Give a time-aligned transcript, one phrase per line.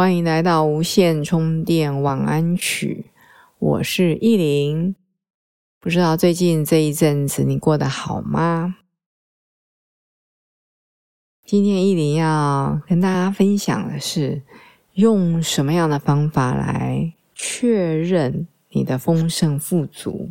[0.00, 3.04] 欢迎来到无线充电晚安曲。
[3.58, 4.96] 我是意林，
[5.78, 8.76] 不知道最近这一阵子你过得好吗？
[11.44, 14.40] 今天意林要跟大家分享的是，
[14.94, 20.30] 用什么样的方法来确认你的丰盛富足？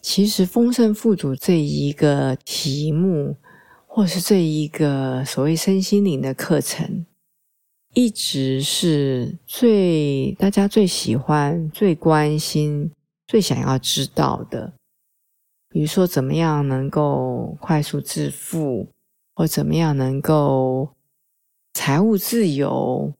[0.00, 3.34] 其实，丰盛富足这一个题目。
[3.86, 7.06] 或是这一个所谓身心灵的课程，
[7.94, 12.90] 一直是最大家最喜欢、最关心、
[13.26, 14.72] 最想要知道的。
[15.68, 18.88] 比如说，怎么样能够快速致富，
[19.34, 20.88] 或怎么样能够
[21.72, 23.12] 财务自由，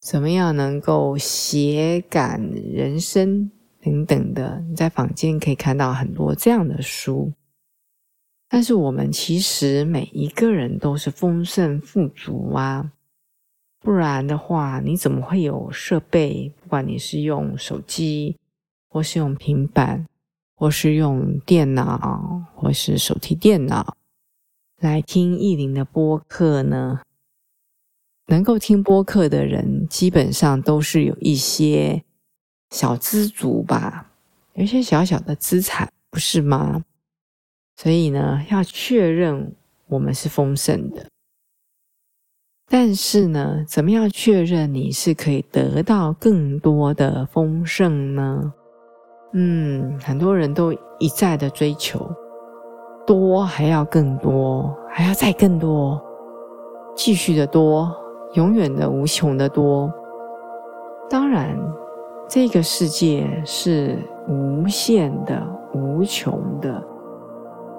[0.00, 2.40] 怎么样能够写感
[2.72, 7.32] 人生等等的，你在坊间可以看到很多这样的书。
[8.48, 12.92] 但是我们其实每一个人都是丰盛富足啊，
[13.84, 16.50] 不然的话，你怎么会有设备？
[16.62, 18.38] 不管你是用手机，
[18.88, 20.06] 或是用平板，
[20.56, 23.94] 或是用电脑，或是手提电脑
[24.80, 27.02] 来听意林的播客呢？
[28.28, 32.02] 能够听播客的人，基本上都是有一些
[32.70, 34.10] 小资族吧，
[34.54, 36.82] 有一些小小的资产，不是吗？
[37.76, 39.54] 所以呢，要确认
[39.88, 41.10] 我们是丰盛的，
[42.68, 48.52] 但是呢，怎么样确认你是可以得到更多的丰盛呢？
[49.34, 52.08] 嗯，很多人都一再的追求
[53.06, 56.00] 多，还要更多，还要再更多，
[56.96, 57.94] 继续的多，
[58.34, 59.92] 永远的无穷的多。
[61.10, 61.56] 当然，
[62.28, 65.40] 这个世界是无限的、
[65.74, 66.82] 无穷的。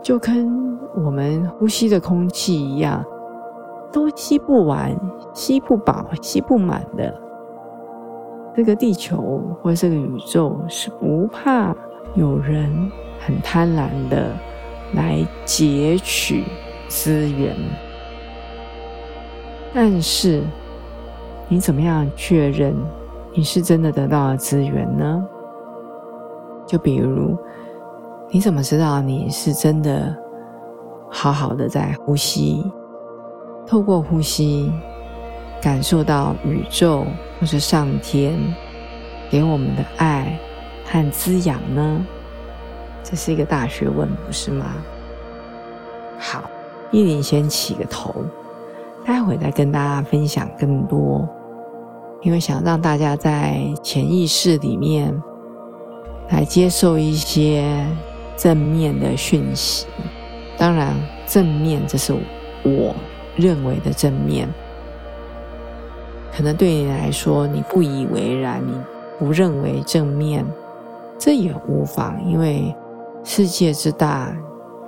[0.03, 3.03] 就跟我们呼吸的空气一样，
[3.95, 4.93] 都吸不完、
[5.33, 7.17] 吸不饱、吸不满的。
[8.53, 11.73] 这个地球或这个宇宙是不怕
[12.13, 12.91] 有人
[13.21, 14.33] 很贪婪的
[14.95, 16.43] 来截取
[16.89, 17.55] 资源，
[19.73, 20.43] 但是
[21.47, 22.75] 你怎么样确认
[23.33, 25.25] 你是真的得到了资源呢？
[26.67, 27.33] 就比如。
[28.31, 30.13] 你怎么知道你是真的
[31.09, 32.69] 好好的在呼吸？
[33.67, 34.71] 透过呼吸，
[35.61, 37.05] 感受到宇宙
[37.39, 38.37] 或是上天
[39.29, 40.37] 给我们的爱
[40.85, 42.05] 和滋养呢？
[43.03, 44.65] 这是一个大学问，不是吗？
[46.19, 46.43] 好，
[46.91, 48.13] 依林先起个头，
[49.05, 51.27] 待会再跟大家分享更多，
[52.21, 55.13] 因为想让大家在潜意识里面
[56.29, 57.85] 来接受一些。
[58.37, 59.87] 正面的讯息，
[60.57, 60.93] 当然
[61.25, 62.13] 正面，这是
[62.63, 62.93] 我
[63.35, 64.47] 认为的正面。
[66.35, 68.73] 可能对你来说，你不以为然，你
[69.17, 70.45] 不认为正面，
[71.17, 72.75] 这也无妨，因为
[73.23, 74.35] 世界之大，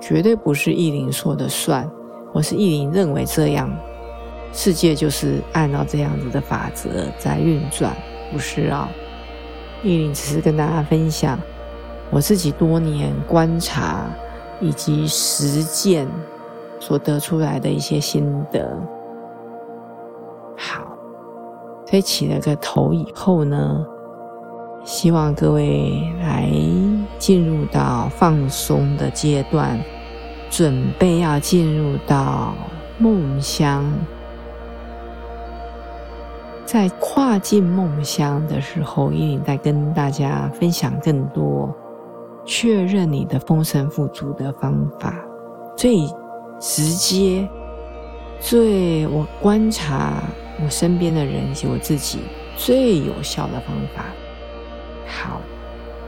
[0.00, 1.90] 绝对不是意林说的算。
[2.32, 3.74] 我是意林认为这样，
[4.52, 7.96] 世界就是按照这样子的法则在运转，
[8.30, 8.88] 不是啊。
[9.82, 11.38] 意林只是跟大家分享。
[12.10, 14.06] 我自己多年观察
[14.60, 16.08] 以及实践
[16.80, 18.76] 所得出来的一些心得，
[20.56, 20.82] 好，
[21.86, 23.84] 所以起了个头以后呢，
[24.84, 26.48] 希望各位来
[27.18, 29.78] 进入到放松的阶段，
[30.50, 32.54] 准备要进入到
[32.98, 33.84] 梦乡，
[36.64, 41.74] 在跨进梦乡的时候，一定在跟大家分享更多。
[42.44, 45.14] 确认你的丰盛富足的方法，
[45.76, 45.98] 最
[46.58, 47.48] 直接、
[48.40, 50.22] 最我观察
[50.64, 52.20] 我身边的人以及我自己
[52.56, 54.04] 最有效的方法。
[55.06, 55.40] 好，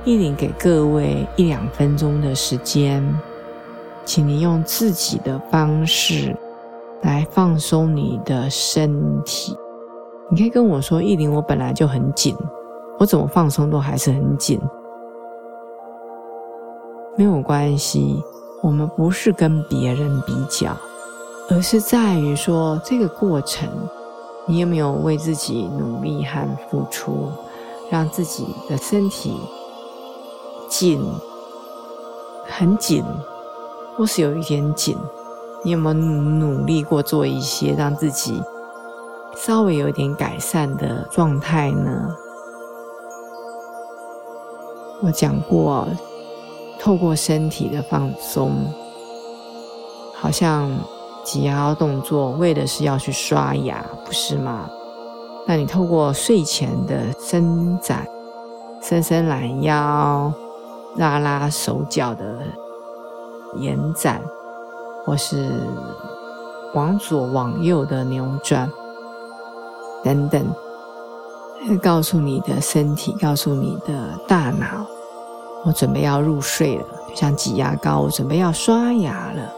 [0.05, 3.03] 一林给各位一两分钟的时间，
[4.05, 6.37] 请你用自己的方式
[7.03, 9.57] 来放松你的身体。
[10.31, 12.37] 你可以跟我说：“一林，我本来就很紧，
[12.99, 14.61] 我怎么放松都还是很紧。”
[17.17, 18.23] 没有关系，
[18.63, 20.77] 我们不是跟别人比较，
[21.49, 23.69] 而是在于说这个过程，
[24.47, 27.29] 你有没有为自己努力和付出，
[27.91, 29.35] 让自己的身体
[30.69, 31.03] 紧
[32.47, 33.05] 很紧，
[33.97, 34.97] 或是有一点紧？
[35.63, 38.43] 你有没有努力过做一些让自己
[39.37, 42.15] 稍微有点改善的状态呢？
[45.03, 45.87] 我讲过，
[46.81, 48.53] 透过身体的放松，
[50.15, 50.71] 好像。
[51.23, 54.69] 挤压动作为的是要去刷牙，不是吗？
[55.47, 58.07] 那你透过睡前的伸展、
[58.83, 60.33] 伸伸懒腰、
[60.97, 62.39] 拉拉手脚的
[63.59, 64.21] 延展，
[65.05, 65.53] 或是
[66.75, 68.69] 往左往右的扭转
[70.03, 70.43] 等等，
[71.83, 74.87] 告诉你的身体，告诉你的大脑，
[75.65, 79.53] 我准备要入睡了，就像挤牙膏，我准备要刷牙了。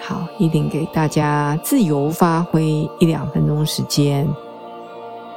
[0.00, 4.28] 好，一定给大家自由发挥一两分钟时间。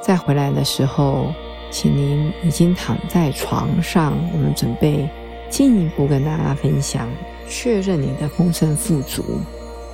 [0.00, 1.26] 再回来的时候，
[1.70, 5.08] 请您已经躺在床上，我们准备
[5.48, 7.08] 进一步跟大家分享
[7.48, 9.22] 确认你的丰盛富足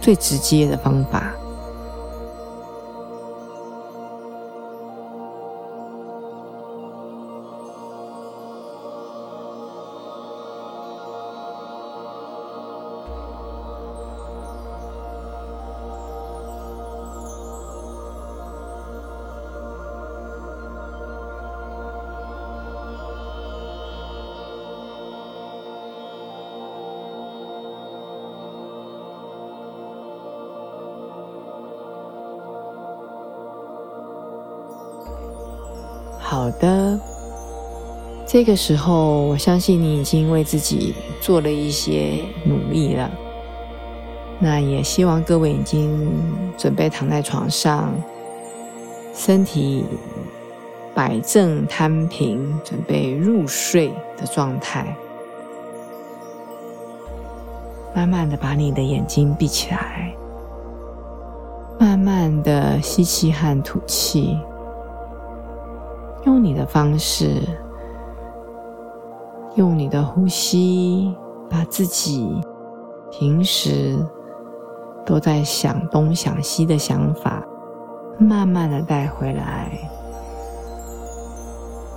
[0.01, 1.33] 最直接的方法。
[38.37, 43.11] 这个时候，我相信你已经为自己做了一些努力了。
[44.39, 46.07] 那也希望各位已经
[46.55, 47.95] 准备躺在床上，
[49.15, 49.87] 身体
[50.95, 53.89] 摆正摊平，准备入睡
[54.19, 54.95] 的状态。
[57.95, 60.15] 慢慢的把你的眼睛闭起来，
[61.81, 64.39] 慢慢的吸气和吐气。
[66.27, 67.41] 用你的方式，
[69.57, 71.15] 用你的呼吸，
[71.49, 72.41] 把自己
[73.11, 73.97] 平时
[75.05, 77.43] 都在想东想西的想法，
[78.19, 79.71] 慢慢的带回来，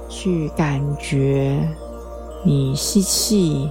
[0.07, 1.59] 去感觉
[2.45, 3.69] 你吸气、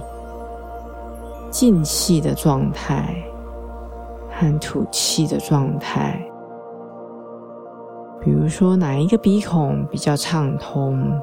[1.49, 3.15] 进气的状态
[4.29, 6.23] 和吐气的状态。
[8.21, 11.19] 比如说，哪一个鼻孔比较畅通，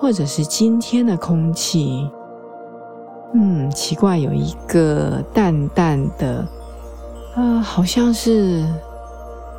[0.00, 2.10] 或者是今天的空气，
[3.34, 6.48] 嗯，奇怪，有一个淡淡的，
[7.34, 8.66] 啊，好像是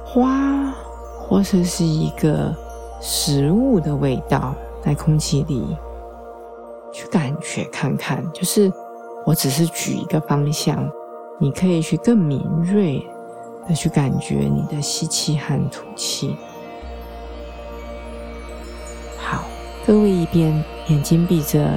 [0.04, 0.74] 花，
[1.20, 2.52] 或者是一个
[3.00, 5.78] 食物的味道在空气里，
[6.92, 8.26] 去感觉看看。
[8.34, 8.74] 就是
[9.26, 10.90] 我只是举一个方向，
[11.38, 13.08] 你可以去更敏锐。
[13.68, 16.36] 的去感觉你的吸气和吐气。
[19.86, 21.68] 各位一边眼睛闭着，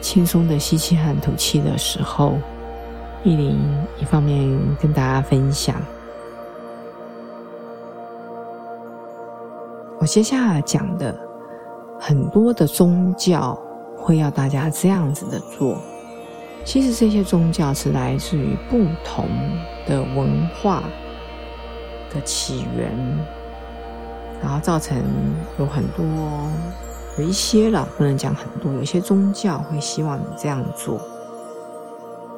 [0.00, 2.38] 轻松的吸气和吐气的时候，
[3.22, 3.58] 意林
[4.00, 5.76] 一方面跟大家分享，
[9.98, 11.14] 我接下来讲的
[11.98, 13.56] 很多的宗教
[13.96, 15.78] 会要大家这样子的做。
[16.64, 19.28] 其实这些宗教是来自于不同
[19.86, 20.82] 的文化。
[22.12, 22.90] 的起源，
[24.42, 25.00] 然后造成
[25.60, 26.04] 有很多
[27.20, 30.98] 有一些了，不能讲很多，有些宗教会希望你这样做。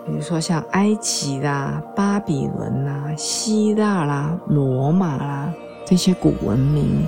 [0.05, 5.55] 比如说像埃及啦、巴比伦啦、希腊啦、罗马啦
[5.87, 7.07] 这些古文明，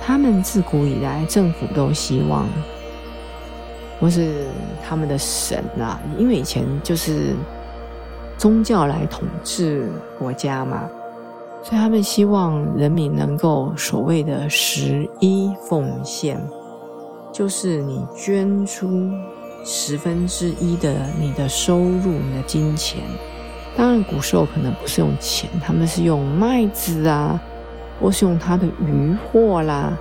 [0.00, 2.46] 他们自古以来政府都希望，
[4.00, 4.46] 或是
[4.82, 7.36] 他们的神啊，因为以前就是
[8.38, 10.88] 宗教来统治国家嘛。
[11.64, 16.40] 所以他们希望人民能够所谓的十一奉献，
[17.32, 19.10] 就是你捐出
[19.64, 23.00] 十分之一的你的收入、你的金钱。
[23.76, 27.40] 当然，古时候可能不是用钱，他们是用麦子啊，
[28.00, 29.96] 或是用他的渔获啦，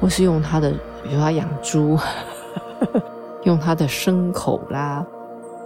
[0.00, 0.72] 或是用他的，
[1.02, 1.96] 比如他养猪，
[3.44, 5.06] 用他的牲口啦，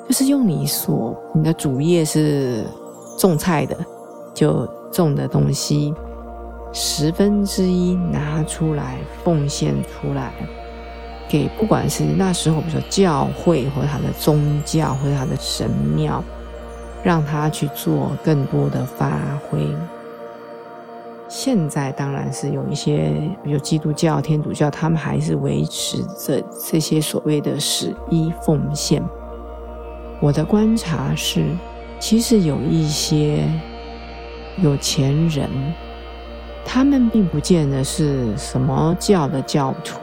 [0.07, 2.65] 就是用你所你的主业是
[3.19, 3.77] 种菜的，
[4.35, 4.69] 就。
[4.93, 5.93] 种的东西
[6.73, 10.33] 十分之一拿出来奉献出来，
[11.29, 16.23] 给不管是那时候，比如说教会或者他的宗教或者他的神庙，
[17.03, 19.19] 让他去做更多的发
[19.49, 19.59] 挥。
[21.29, 26.41] 现在当然是有一些，比如基督教、天主教，他们还是维持着
[26.71, 29.03] 这些所谓的十一奉献。
[30.21, 31.45] 我的观察是，
[31.99, 33.43] 其实有一些
[34.63, 35.51] 有钱人，
[36.65, 39.99] 他们并不见得是什么教的教徒，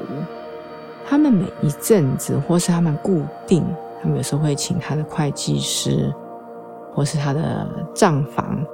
[1.14, 3.64] 他们每一阵子，或是他们固定，
[4.02, 6.12] 他们有时候会请他的会计师，
[6.92, 8.66] 或是他的账房，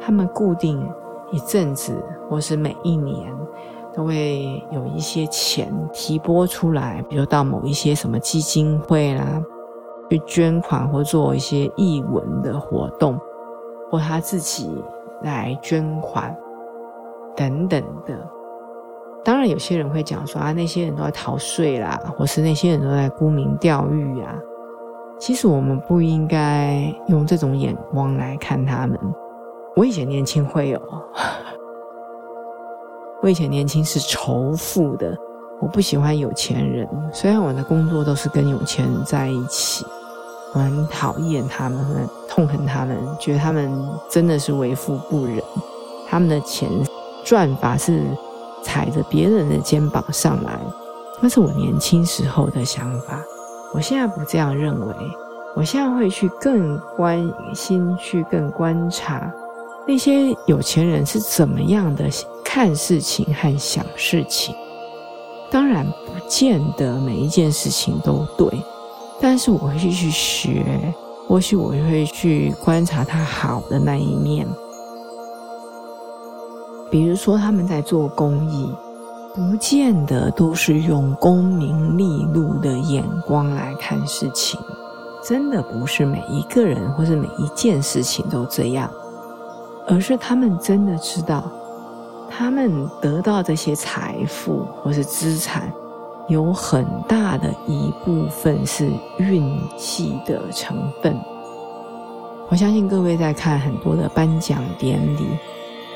[0.00, 0.82] 他们固定。
[1.30, 1.94] 一阵子，
[2.28, 3.34] 或是每一年，
[3.94, 9.42] 都会有一些钱提拨出来，比如到某一些什么基金会啦，
[10.10, 13.18] 去捐款或做一些译文的活动，
[13.90, 14.70] 或他自己
[15.22, 16.36] 来捐款
[17.34, 18.14] 等等的。
[19.24, 24.34] 当然，有些人会讲说啊，那些人都在逃税啦，或是那些人都在沽名钓誉啊。
[25.18, 28.98] 其实，我们不应该用这种眼光来看他们。
[29.76, 30.82] 我以前年轻会有，
[33.22, 35.16] 我以前年轻是仇富的，
[35.60, 36.88] 我不喜欢有钱人。
[37.12, 39.86] 虽然我的工作都是跟有钱人在一起，
[40.52, 43.72] 我很讨厌他们，很痛恨他们，觉得他们
[44.10, 45.40] 真的是为富不仁。
[46.08, 46.68] 他们的钱
[47.24, 48.02] 赚法是
[48.62, 50.60] 踩着别人的肩膀上来，
[51.20, 53.20] 那是我年轻时候的想法。
[53.74, 54.94] 我现在不这样认为，
[55.54, 59.32] 我现在会去更关心，去更观察。
[59.86, 62.04] 那些有钱人是怎么样的
[62.44, 64.54] 看事情和想事情？
[65.50, 68.48] 当然，不见得每一件事情都对，
[69.20, 70.94] 但是我会去学，
[71.26, 74.46] 或许我会去观察他好的那一面。
[76.92, 78.70] 比如说，他们在做公益，
[79.34, 84.60] 不见得都是用功名利禄的眼光来看事情，
[85.24, 88.90] 真的不是每一个人或是每一件事情都这样。
[89.88, 91.50] 而是他们真的知道，
[92.28, 95.72] 他们得到这些财富或是资产，
[96.28, 101.18] 有很大的一部分是运气的成分。
[102.50, 105.26] 我相信各位在看很多的颁奖典礼，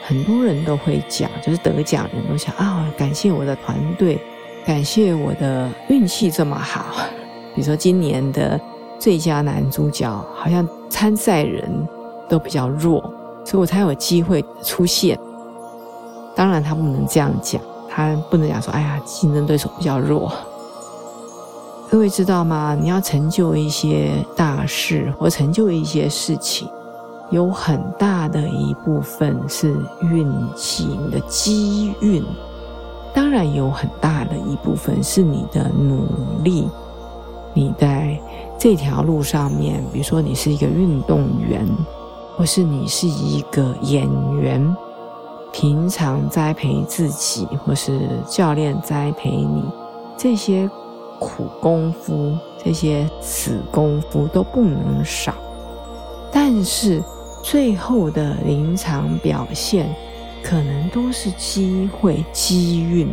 [0.06, 4.20] 很多人都会讲，就是得奖人都想啊，感谢我的团队，
[4.64, 6.86] 感谢我的运气这么好。
[7.56, 8.60] 比如说今年的
[9.00, 11.68] 最佳男主角，好像参赛人
[12.28, 13.12] 都比较弱。
[13.44, 15.18] 所以我才有机会出现。
[16.34, 20.32] 当然，他不能这样讲，他不能讲说：“哎呀，竞争对手比较弱。”
[21.90, 22.76] 各位知道吗？
[22.80, 26.68] 你要成就一些大事或成就一些事情，
[27.30, 32.23] 有很大的一部分是运气，你的机运；
[33.14, 36.68] 当然，有很大的一部分是你的努力。
[37.54, 38.18] 你在
[38.59, 41.66] 这条路上面，比如说你是一个运动员。
[42.38, 44.06] 或是你是一个演
[44.38, 44.76] 员，
[45.54, 49.64] 平常栽培自己，或是教练栽培你，
[50.18, 50.71] 这些
[51.18, 55.33] 苦功夫、这些死功夫都不能少。
[56.30, 57.02] 但是
[57.47, 59.88] 最后的临场表现，
[60.43, 63.07] 可能都是机会、机运。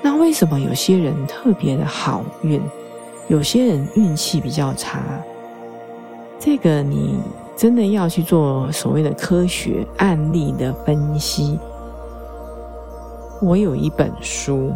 [0.00, 2.62] 那为什么有些人特别的好运，
[3.26, 5.00] 有些人运气比较差？
[6.38, 7.16] 这个你
[7.56, 11.58] 真的要去做所谓的科学案例的分析。
[13.42, 14.72] 我有一本书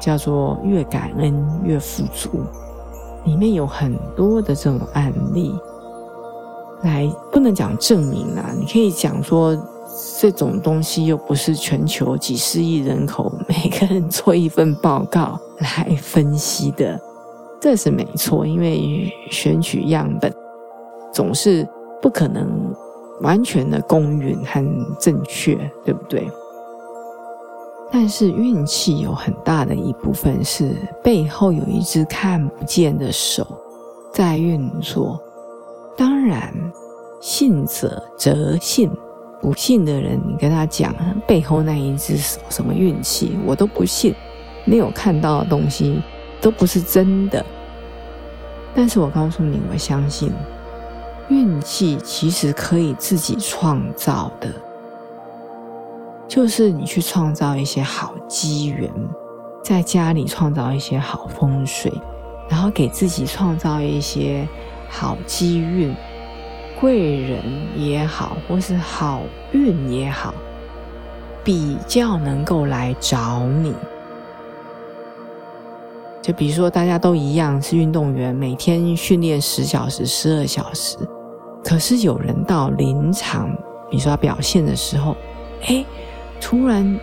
[0.00, 2.30] 叫做《越感恩越富足》，
[3.26, 5.54] 里面有很多的这种案例，
[6.82, 9.56] 来不能讲证明啦，你可以讲说
[10.20, 17.00] 这种东西又不是全球几十亿人口每个人做一份报告来分析的，
[17.60, 20.32] 这是没错，因为选取样本。
[21.12, 21.68] 总是
[22.00, 22.74] 不可能
[23.20, 24.64] 完全的公允和
[24.98, 26.26] 正确，对不对？
[27.90, 30.74] 但是运气有很大的一部分是
[31.04, 33.46] 背后有一只看不见的手
[34.10, 35.20] 在运作。
[35.96, 36.52] 当然，
[37.20, 38.90] 信者则信，
[39.40, 40.94] 不信的人，你跟他讲
[41.26, 44.14] 背后那一只手什么运气，我都不信。
[44.64, 46.00] 你有看到的东西
[46.40, 47.44] 都不是真的。
[48.74, 50.32] 但是我告诉你，我相信。
[51.28, 54.50] 运气其实可以自己创造的，
[56.28, 58.90] 就是你去创造一些好机缘，
[59.64, 61.90] 在家里创造一些好风水，
[62.50, 64.46] 然后给自己创造一些
[64.94, 65.94] 好机运，
[66.78, 67.42] 贵人
[67.76, 69.22] 也好，或是好
[69.52, 70.34] 运也好，
[71.42, 73.74] 比较能够来找你。
[76.20, 80.98] 就比如说，大家都一样是运动员，每天训练十小时、十二小时。
[81.64, 83.48] 可是有人到临场
[83.90, 85.16] 比如说表现的时候，
[85.66, 85.84] 哎，
[86.40, 87.00] 突然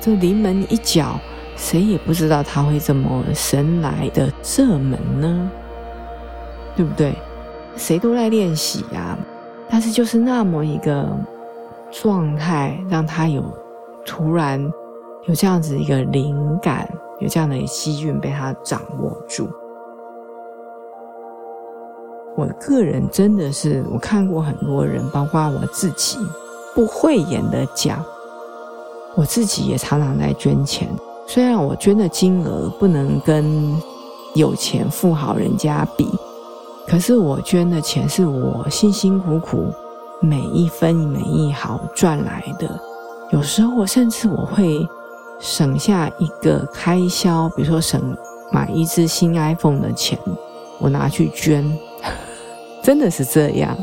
[0.00, 1.18] 这临门一脚，
[1.56, 5.50] 谁也不知道他会这么神来的射门呢？
[6.76, 7.14] 对不对？
[7.76, 9.18] 谁都在练习啊，
[9.68, 11.08] 但是就是那么一个
[11.90, 13.42] 状态，让他有
[14.06, 14.62] 突然
[15.26, 16.88] 有这样子一个灵感，
[17.18, 19.48] 有这样的机运被他掌握住。
[22.36, 26.18] 我个人真的是，我看过很多人，包括我自己，
[26.76, 28.04] 不讳言的讲，
[29.16, 30.88] 我自己也常常在捐钱。
[31.26, 33.76] 虽然我捐的金额不能跟
[34.34, 36.08] 有钱富豪人家比。
[36.86, 39.72] 可是我捐的钱是我辛辛苦苦
[40.20, 42.68] 每一分每一毫赚来的，
[43.30, 44.86] 有时候我甚至我会
[45.40, 48.16] 省下一个开销，比如说省
[48.52, 50.18] 买一支新 iPhone 的钱，
[50.78, 51.64] 我拿去捐，
[52.82, 53.76] 真的是这样。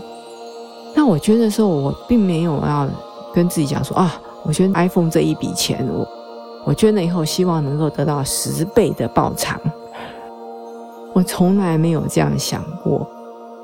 [0.94, 2.88] 那我捐的时候，我并没有要
[3.34, 6.08] 跟自己讲说啊，我捐 iPhone 这一笔钱，我
[6.66, 9.60] 我捐了以后，希望能够得到十倍的报偿。
[11.14, 13.06] 我从来没有这样想过，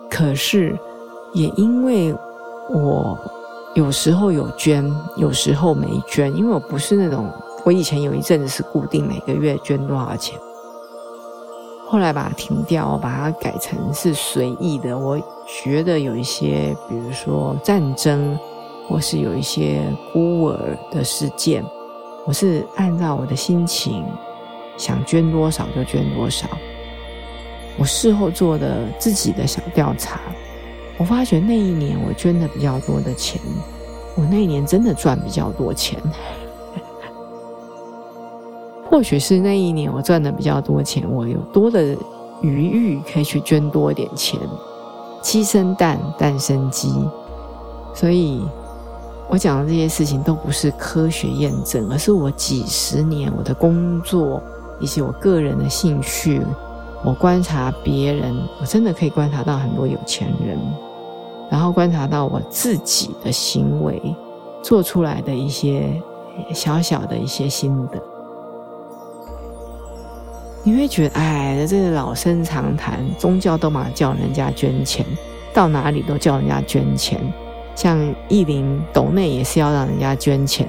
[0.10, 0.78] 可是
[1.34, 2.14] 也因为
[2.70, 3.18] 我
[3.74, 4.86] 有时候有捐，
[5.16, 7.32] 有时候没捐，因为我不是那种，
[7.64, 10.38] 我以前有一阵子是固定每个月捐多少钱，
[11.88, 14.98] 后来把它停掉，把它改成是随意的。
[14.98, 15.18] 我
[15.64, 18.38] 觉得有一些，比如说战争，
[18.90, 21.64] 或是有一些孤儿的事件，
[22.26, 24.04] 我是按照我的心情
[24.76, 26.46] 想捐多少就捐多少。
[27.78, 30.20] 我事后做的自己的小调查，
[30.98, 33.40] 我发觉那一年我捐的比较多的钱，
[34.16, 36.02] 我那一年真的赚比较多钱。
[38.90, 41.96] 或许是那一年我赚的比较多钱，我有多的
[42.42, 44.40] 余裕可以去捐多一点钱。
[45.22, 46.90] 鸡生蛋，蛋生鸡，
[47.94, 48.42] 所以
[49.28, 54.42] 我讲的这些事情都不是科学验证，而是我几十年我的工作
[54.80, 56.42] 以及我个人的兴趣。
[57.08, 60.60] 我观察别人，我真的可以观察到很多有钱人，
[61.50, 64.14] 然后观察到我自己的行为
[64.62, 65.90] 做出来的一些
[66.54, 68.04] 小小的一些心得，
[70.64, 75.06] 你会觉得，哎，这是老生常谈，宗教都嘛叫人家捐钱，
[75.54, 77.22] 到哪里都叫人家捐钱，
[77.74, 80.68] 像义林斗内也是要让人家捐钱。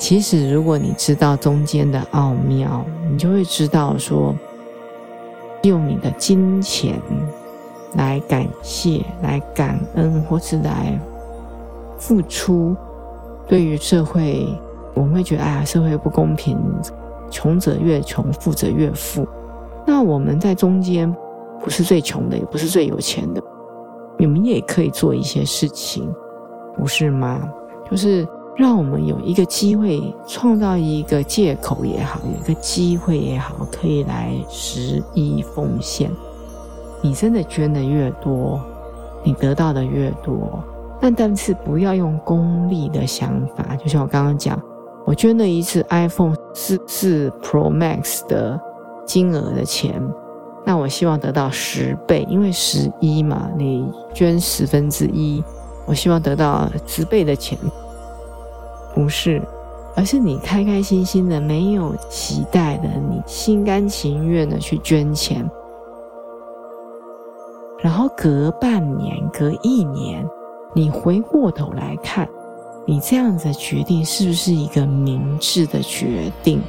[0.00, 4.34] 其实，如果你知道中间的奥妙，你就会知道说，
[5.62, 6.98] 用你的金钱
[7.96, 10.98] 来感谢、来感恩，或是来
[11.98, 12.74] 付出，
[13.46, 14.48] 对于社会，
[14.94, 16.58] 我们会觉得哎呀，社会不公平，
[17.30, 19.28] 穷者越穷，富者越富。
[19.86, 21.14] 那我们在中间
[21.62, 23.42] 不是最穷的，也不是最有钱的，
[24.18, 26.10] 你们也可以做一些事情，
[26.74, 27.38] 不是吗？
[27.90, 28.26] 就是。
[28.60, 36.10] 让我们有一个机会，创造一个借口也好，有一个机会也好，可以来十一奉献。
[37.00, 38.60] 你真的捐的越多，
[39.24, 40.62] 你得到的越多。
[41.00, 44.60] 但但是不要用功利的想法，就像我刚刚讲，
[45.06, 48.60] 我捐了一次 iPhone 四四 Pro Max 的
[49.06, 50.02] 金额的钱，
[50.66, 55.42] 那我希望得到十倍，因为十一嘛，你捐十分之一，
[55.86, 57.56] 我希望得到十倍的钱。
[58.94, 59.40] 不是，
[59.96, 65.48] 而是你开开心心的、没有期待的，你心甘情愿的去捐钱，
[67.78, 70.26] 然后隔半年、隔一年，
[70.74, 72.28] 你回过头来看，
[72.84, 76.60] 你这样子的决定是不是一个明智的决定？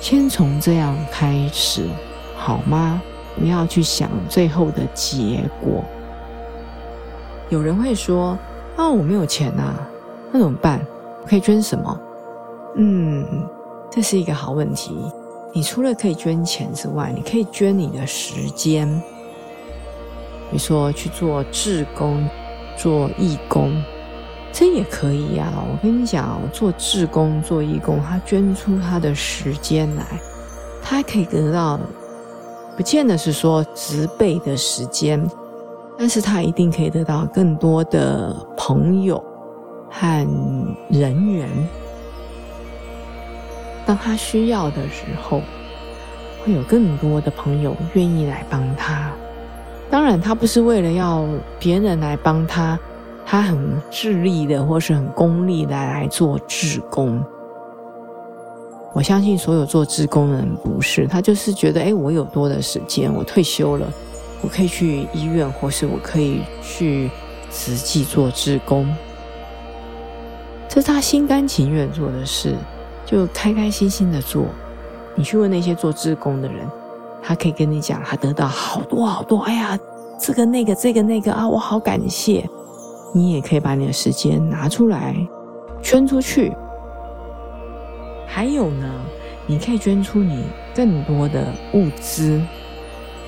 [0.00, 1.86] 先从这样开始，
[2.36, 3.00] 好吗？
[3.38, 5.84] 不要去想最后的结果。
[7.50, 8.36] 有人会说
[8.76, 9.74] ：“啊，我没有钱呐。”
[10.32, 10.84] 那怎么办？
[11.26, 12.00] 可以捐什么？
[12.76, 13.26] 嗯，
[13.90, 14.96] 这是一个好问题。
[15.52, 18.86] 你除了可以捐钱之外，你可以捐你的时间，
[20.50, 22.28] 比如说去做志工、
[22.76, 23.82] 做义工，
[24.52, 25.52] 这也可以呀。
[25.56, 30.04] 我跟你讲，做志工、做义工，他捐出他的时间来，
[30.82, 31.80] 他还可以得到，
[32.76, 35.28] 不见得是说十倍的时间，
[35.98, 39.22] 但是他一定可以得到更多的朋友。
[39.90, 40.26] 和
[40.88, 41.48] 人员，
[43.86, 45.40] 当他需要的时候，
[46.44, 49.10] 会有更多的朋友愿意来帮他。
[49.90, 51.24] 当然，他不是为了要
[51.58, 52.78] 别人来帮他，
[53.24, 57.22] 他很智力的或是很功利的来做志工。
[58.92, 63.90] 我相信所有做志工的人不是，他就是觉得，哎，我有多的时间，我退休了，
[64.42, 67.10] 我可以去医院，或是我可以去。
[67.50, 68.86] 实际做志工。
[70.68, 72.54] 这是他心甘情愿做的事，
[73.06, 74.44] 就开开心心的做。
[75.14, 76.66] 你去问那些做志工的人，
[77.22, 79.40] 他可以跟你讲，他得到好多好多。
[79.40, 79.78] 哎呀，
[80.20, 82.48] 这个那个这个那个啊，我好感谢。
[83.14, 85.16] 你也可以把你的时间拿出来
[85.82, 86.54] 捐出去。
[88.26, 88.86] 还有呢，
[89.46, 92.38] 你可以捐出你更多的物资，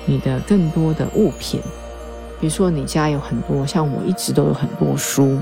[0.05, 1.59] 你的更多的物品。
[2.39, 5.39] 比如说，你家有很多，像我一直都有很多书。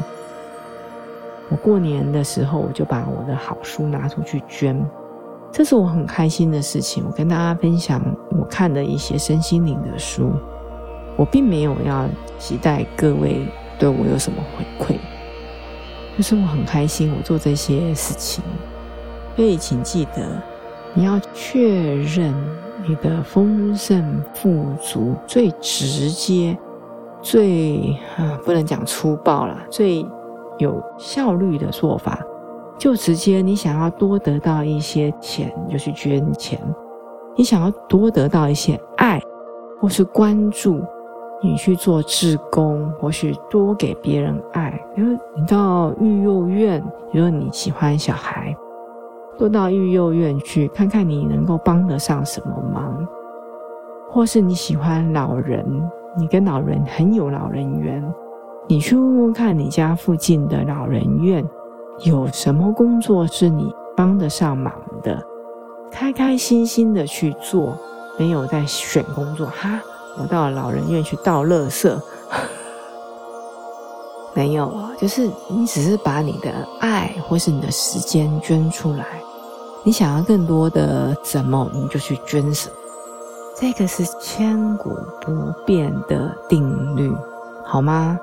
[1.51, 4.79] 我过年的时候，我就把我的好书拿出去捐，
[5.51, 7.03] 这是我很开心的事情。
[7.07, 7.99] 我跟大家分享
[8.37, 10.31] 我看的一些身心灵的书，
[11.17, 12.07] 我并没有要
[12.37, 13.47] 期待各位
[13.79, 14.95] 对我有什么回馈，
[16.15, 18.43] 就是我很开心，我做这些事情。
[19.35, 20.21] 所以，请记得，
[20.93, 22.31] 你要确认
[22.85, 26.55] 你的丰盛富足最直接、
[27.23, 30.05] 最啊不能讲粗暴了，最。
[30.59, 32.19] 有效率的做法，
[32.77, 36.59] 就直接你想要多得到一些钱，就去捐钱；
[37.35, 39.19] 你想要多得到一些爱
[39.79, 40.81] 或是关注，
[41.41, 44.71] 你去做志工，或许多给别人爱。
[44.93, 48.55] 比如你到育幼院，如果你喜欢小孩，
[49.37, 53.07] 多到育幼院去看看你能够帮得上什么忙；
[54.09, 55.65] 或是你喜欢老人，
[56.17, 58.03] 你跟老人很有老人缘。
[58.69, 61.43] 你去问问看，你家附近的老人院
[62.01, 65.19] 有什么工作是你帮得上忙的？
[65.91, 67.75] 开开心心的去做，
[68.19, 69.81] 没有在选工作哈。
[70.19, 71.99] 我到老人院去倒垃圾，
[74.35, 79.03] 没有，就是你只是把你的爱或是你的时间捐出来。
[79.83, 82.75] 你想要更多的什么，你就去捐什么。
[83.55, 87.11] 这个是千古不变的定律，
[87.65, 88.19] 好吗？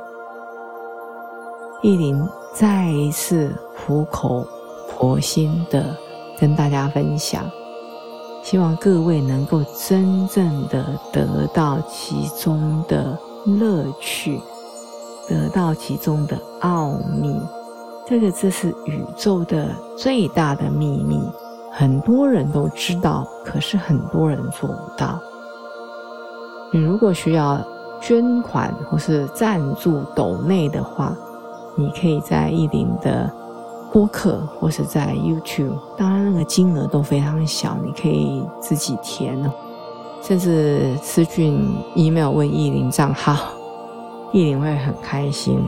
[1.86, 2.20] 意林
[2.52, 4.44] 再一次苦口
[4.90, 5.96] 婆心的
[6.36, 7.48] 跟大家分享，
[8.42, 14.40] 希望各位能够真正的得到其中的乐趣，
[15.28, 17.40] 得到其中的奥秘。
[18.04, 21.22] 这个这是宇宙的最大的秘密，
[21.70, 25.20] 很多人都知道，可是很多人做不到。
[26.72, 27.64] 你如果需要
[28.00, 31.16] 捐款或是赞助斗内的话，
[31.76, 33.30] 你可以在意林的
[33.92, 39.50] 播客，或是在 YouTube，当然那个金额都非常小，你可以自己填哦，
[40.22, 41.62] 甚至私讯
[41.94, 43.50] email 问意林账号，
[44.32, 45.60] 意林会很开心。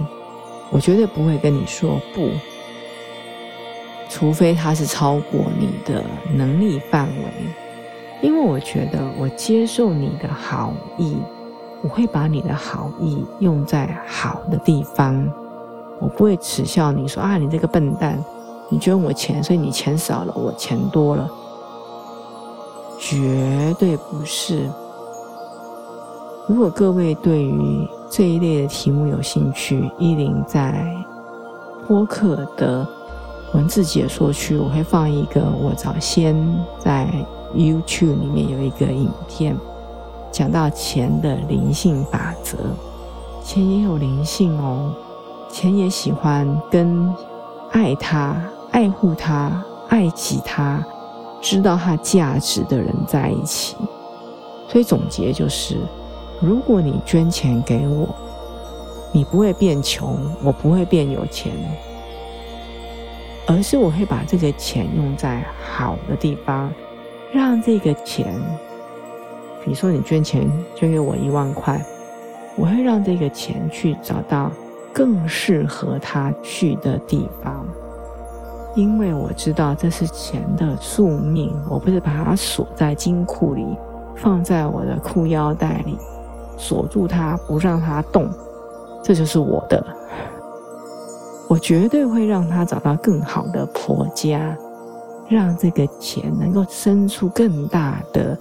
[0.71, 2.29] 我绝对不会跟你说不，
[4.11, 7.25] 除非他是超过你的能力范围，
[8.21, 11.17] 因为我觉得我接受你的好意，
[11.83, 15.31] 我会把你的好意用在好的地方。
[16.01, 18.23] 我不会耻笑你说啊，你这个笨蛋，
[18.69, 21.29] 你捐我钱，所以你钱少了，我钱多了，
[22.99, 24.71] 绝对不是。
[26.47, 30.87] 如果各位对于这一类的题目有兴趣，依林在
[31.87, 32.87] 播客的
[33.55, 36.35] 文字解说区，我会放一个我早先
[36.79, 37.07] 在
[37.55, 39.57] YouTube 里面有一个影片，
[40.31, 42.57] 讲到钱的灵性法则，
[43.45, 44.95] 钱也有灵性哦。
[45.51, 47.15] 钱也喜欢跟
[47.73, 48.37] 爱他、
[48.71, 50.85] 爱护他、爱起他、
[51.41, 53.77] 知道他价值的人在一起。
[54.69, 55.79] 所以总结就是：
[56.41, 58.09] 如果你捐钱给我，
[59.13, 61.53] 你不会变穷，我不会变有钱，
[63.47, 66.71] 而是我会把这个钱用在好的地方，
[67.33, 68.35] 让这个钱，
[69.65, 71.83] 比如说你捐钱捐给我一万块，
[72.55, 74.53] 我会让这个钱去找到。
[74.93, 77.67] 更适合他去的地方，
[78.75, 81.55] 因为我知道这是钱的宿命。
[81.69, 83.65] 我不是把它锁在金库里，
[84.17, 85.97] 放在我的裤腰带里，
[86.57, 88.29] 锁住它，不让它动。
[89.03, 89.85] 这就是我的。
[91.49, 94.55] 我绝对会让他找到更好的婆家，
[95.29, 98.37] 让这个钱能够生出更大的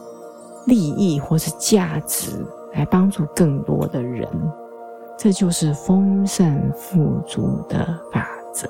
[0.65, 4.27] 利益或是价值，来帮助更多的人。
[5.17, 8.67] 这就是丰盛富足的法则。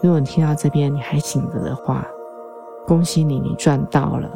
[0.00, 2.06] 如果你听到这边你还醒着的话，
[2.86, 4.30] 恭喜你，你赚到了。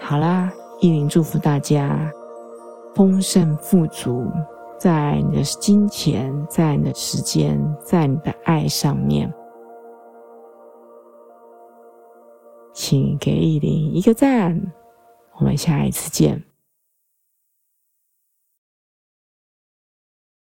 [0.00, 2.10] 好啦，意林祝福大家
[2.96, 4.26] 丰盛富足，
[4.76, 9.32] 在你的金钱，在你的时间，在你的爱上面，
[12.72, 14.60] 请给意林一个赞。
[15.38, 16.49] 我们下一次见。